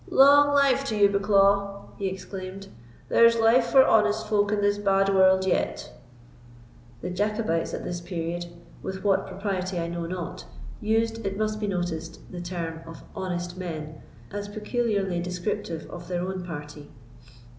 "Long 0.09 0.47
life 0.47 0.83
to 0.85 0.97
you, 0.97 1.09
Bucklaw!" 1.09 1.89
he 1.99 2.07
exclaimed; 2.07 2.69
"there's 3.07 3.37
life 3.37 3.67
for 3.67 3.85
honest 3.85 4.25
folk 4.27 4.51
in 4.51 4.59
this 4.59 4.79
bad 4.79 5.13
world 5.13 5.45
yet!" 5.45 5.93
The 7.01 7.11
Jacobites 7.11 7.71
at 7.75 7.83
this 7.83 8.01
period, 8.01 8.47
with 8.81 9.03
what 9.03 9.27
propriety 9.27 9.77
I 9.77 9.87
know 9.89 10.07
not, 10.07 10.45
used, 10.79 11.23
it 11.23 11.37
must 11.37 11.59
be 11.59 11.67
noticed, 11.67 12.19
the 12.31 12.41
term 12.41 12.79
of 12.87 13.03
honest 13.15 13.57
men 13.59 14.01
as 14.31 14.47
peculiarly 14.49 15.19
descriptive 15.21 15.87
of 15.91 16.07
their 16.07 16.23
own 16.25 16.43
party. 16.43 16.89